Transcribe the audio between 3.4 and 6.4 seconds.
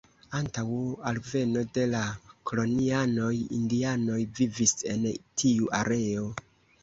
indianoj vivis en tiu areo.